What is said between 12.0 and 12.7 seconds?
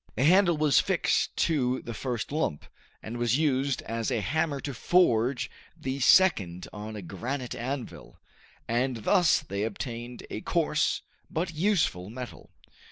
metal.